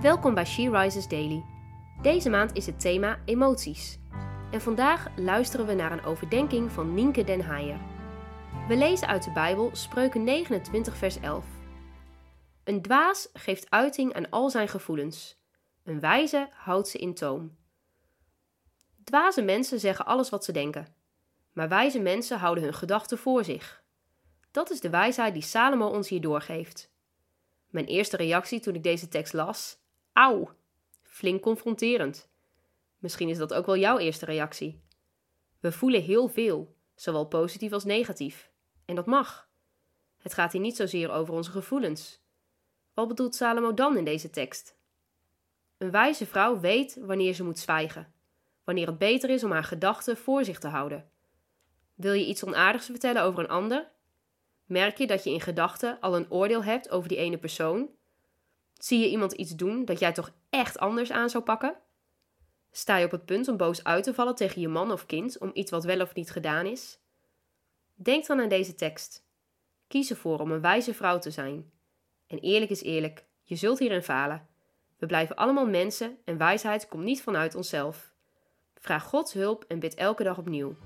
Welkom 0.00 0.34
bij 0.34 0.44
She 0.44 0.70
Rises 0.70 1.08
Daily. 1.08 1.44
Deze 2.02 2.30
maand 2.30 2.56
is 2.56 2.66
het 2.66 2.80
thema 2.80 3.18
emoties. 3.24 3.98
En 4.50 4.60
vandaag 4.60 5.06
luisteren 5.16 5.66
we 5.66 5.74
naar 5.74 5.92
een 5.92 6.04
overdenking 6.04 6.72
van 6.72 6.94
Nienke 6.94 7.24
den 7.24 7.40
Haier. 7.40 7.80
We 8.68 8.76
lezen 8.76 9.08
uit 9.08 9.24
de 9.24 9.32
Bijbel 9.32 9.70
Spreuken 9.72 10.24
29 10.24 10.96
vers 10.96 11.20
11. 11.20 11.44
Een 12.64 12.82
dwaas 12.82 13.28
geeft 13.32 13.70
uiting 13.70 14.14
aan 14.14 14.30
al 14.30 14.50
zijn 14.50 14.68
gevoelens. 14.68 15.38
Een 15.84 16.00
wijze 16.00 16.48
houdt 16.52 16.88
ze 16.88 16.98
in 16.98 17.14
toom. 17.14 17.56
Dwaze 19.04 19.42
mensen 19.42 19.80
zeggen 19.80 20.06
alles 20.06 20.30
wat 20.30 20.44
ze 20.44 20.52
denken. 20.52 20.94
Maar 21.52 21.68
wijze 21.68 21.98
mensen 21.98 22.38
houden 22.38 22.64
hun 22.64 22.74
gedachten 22.74 23.18
voor 23.18 23.44
zich. 23.44 23.82
Dat 24.50 24.70
is 24.70 24.80
de 24.80 24.90
wijsheid 24.90 25.32
die 25.32 25.42
Salomo 25.42 25.86
ons 25.86 26.08
hier 26.08 26.20
doorgeeft. 26.20 26.92
Mijn 27.70 27.86
eerste 27.86 28.16
reactie 28.16 28.60
toen 28.60 28.74
ik 28.74 28.82
deze 28.82 29.08
tekst 29.08 29.32
las: 29.32 29.78
Auw, 30.20 30.50
flink 31.02 31.42
confronterend. 31.42 32.28
Misschien 32.98 33.28
is 33.28 33.38
dat 33.38 33.54
ook 33.54 33.66
wel 33.66 33.76
jouw 33.76 33.98
eerste 33.98 34.24
reactie. 34.24 34.82
We 35.60 35.72
voelen 35.72 36.02
heel 36.02 36.28
veel, 36.28 36.76
zowel 36.94 37.26
positief 37.26 37.72
als 37.72 37.84
negatief. 37.84 38.50
En 38.84 38.94
dat 38.94 39.06
mag. 39.06 39.48
Het 40.18 40.34
gaat 40.34 40.52
hier 40.52 40.60
niet 40.60 40.76
zozeer 40.76 41.10
over 41.10 41.34
onze 41.34 41.50
gevoelens. 41.50 42.22
Wat 42.94 43.08
bedoelt 43.08 43.34
Salomo 43.34 43.74
dan 43.74 43.96
in 43.96 44.04
deze 44.04 44.30
tekst? 44.30 44.76
Een 45.78 45.90
wijze 45.90 46.26
vrouw 46.26 46.60
weet 46.60 46.98
wanneer 47.00 47.34
ze 47.34 47.44
moet 47.44 47.58
zwijgen, 47.58 48.12
wanneer 48.64 48.86
het 48.86 48.98
beter 48.98 49.30
is 49.30 49.44
om 49.44 49.50
haar 49.50 49.64
gedachten 49.64 50.16
voor 50.16 50.44
zich 50.44 50.58
te 50.58 50.68
houden. 50.68 51.10
Wil 51.94 52.12
je 52.12 52.26
iets 52.26 52.44
onaardigs 52.44 52.86
vertellen 52.86 53.22
over 53.22 53.42
een 53.42 53.50
ander? 53.50 53.90
Merk 54.64 54.98
je 54.98 55.06
dat 55.06 55.24
je 55.24 55.30
in 55.30 55.40
gedachten 55.40 56.00
al 56.00 56.16
een 56.16 56.30
oordeel 56.30 56.64
hebt 56.64 56.90
over 56.90 57.08
die 57.08 57.18
ene 57.18 57.38
persoon? 57.38 57.98
Zie 58.82 58.98
je 58.98 59.08
iemand 59.08 59.32
iets 59.32 59.56
doen 59.56 59.84
dat 59.84 59.98
jij 59.98 60.12
toch 60.12 60.32
echt 60.50 60.78
anders 60.78 61.12
aan 61.12 61.30
zou 61.30 61.44
pakken? 61.44 61.76
Sta 62.70 62.96
je 62.96 63.04
op 63.04 63.10
het 63.10 63.24
punt 63.24 63.48
om 63.48 63.56
boos 63.56 63.84
uit 63.84 64.04
te 64.04 64.14
vallen 64.14 64.34
tegen 64.34 64.60
je 64.60 64.68
man 64.68 64.92
of 64.92 65.06
kind 65.06 65.38
om 65.38 65.50
iets 65.54 65.70
wat 65.70 65.84
wel 65.84 66.00
of 66.00 66.14
niet 66.14 66.30
gedaan 66.30 66.66
is? 66.66 66.98
Denk 67.94 68.26
dan 68.26 68.40
aan 68.40 68.48
deze 68.48 68.74
tekst. 68.74 69.26
Kies 69.88 70.10
ervoor 70.10 70.38
om 70.38 70.50
een 70.50 70.60
wijze 70.60 70.94
vrouw 70.94 71.18
te 71.18 71.30
zijn. 71.30 71.70
En 72.26 72.38
eerlijk 72.38 72.70
is 72.70 72.82
eerlijk, 72.82 73.24
je 73.42 73.56
zult 73.56 73.78
hierin 73.78 74.02
falen. 74.02 74.48
We 74.98 75.06
blijven 75.06 75.36
allemaal 75.36 75.66
mensen 75.66 76.18
en 76.24 76.38
wijsheid 76.38 76.88
komt 76.88 77.04
niet 77.04 77.22
vanuit 77.22 77.54
onszelf. 77.54 78.14
Vraag 78.74 79.04
Gods 79.04 79.32
hulp 79.32 79.64
en 79.68 79.78
bid 79.78 79.94
elke 79.94 80.22
dag 80.22 80.38
opnieuw. 80.38 80.76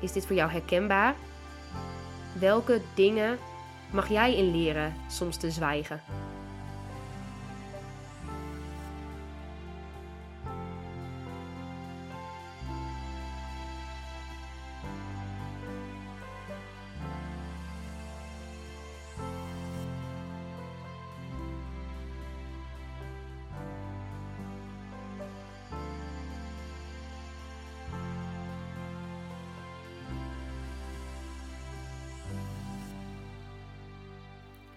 Is 0.00 0.12
dit 0.12 0.26
voor 0.26 0.36
jou 0.36 0.50
herkenbaar? 0.50 1.16
Welke 2.38 2.80
dingen 2.94 3.38
mag 3.92 4.08
jij 4.08 4.36
in 4.36 4.50
leren 4.50 4.94
soms 5.08 5.36
te 5.36 5.50
zwijgen? 5.50 6.00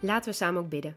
Laten 0.00 0.30
we 0.30 0.36
samen 0.36 0.62
ook 0.62 0.68
bidden. 0.68 0.96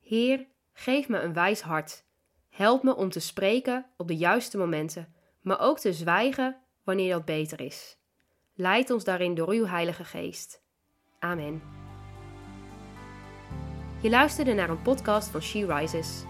Heer, 0.00 0.46
geef 0.72 1.08
me 1.08 1.18
een 1.18 1.32
wijs 1.32 1.60
hart. 1.60 2.04
Help 2.48 2.82
me 2.82 2.96
om 2.96 3.10
te 3.10 3.20
spreken 3.20 3.86
op 3.96 4.08
de 4.08 4.16
juiste 4.16 4.58
momenten, 4.58 5.14
maar 5.40 5.60
ook 5.60 5.78
te 5.78 5.92
zwijgen 5.92 6.56
wanneer 6.84 7.12
dat 7.12 7.24
beter 7.24 7.60
is. 7.60 7.98
Leid 8.54 8.90
ons 8.90 9.04
daarin 9.04 9.34
door 9.34 9.48
uw 9.48 9.66
Heilige 9.66 10.04
Geest. 10.04 10.62
Amen. 11.18 11.62
Je 14.02 14.10
luisterde 14.10 14.52
naar 14.52 14.70
een 14.70 14.82
podcast 14.82 15.28
van 15.28 15.42
She 15.42 15.66
Rises. 15.66 16.24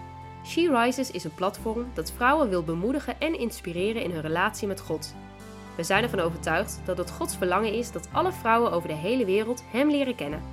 She 0.45 0.81
Rises 0.81 1.11
is 1.11 1.23
een 1.23 1.35
platform 1.35 1.91
dat 1.93 2.11
vrouwen 2.11 2.49
wil 2.49 2.63
bemoedigen 2.63 3.19
en 3.19 3.39
inspireren 3.39 4.03
in 4.03 4.11
hun 4.11 4.21
relatie 4.21 4.67
met 4.67 4.79
God. 4.79 5.15
We 5.77 5.83
zijn 5.83 6.03
ervan 6.03 6.19
overtuigd 6.19 6.81
dat 6.85 6.97
het 6.97 7.11
Gods 7.11 7.37
verlangen 7.37 7.73
is 7.73 7.91
dat 7.91 8.09
alle 8.11 8.31
vrouwen 8.31 8.71
over 8.71 8.87
de 8.87 8.95
hele 8.95 9.25
wereld 9.25 9.63
Hem 9.71 9.89
leren 9.89 10.15
kennen. 10.15 10.52